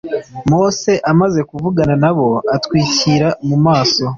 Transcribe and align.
Mose 0.51 0.91
amaze 1.11 1.39
kuvugana 1.49 1.93
nabo 2.03 2.27
atwikira 2.55 3.27
mu 3.47 3.57
maso 3.65 4.03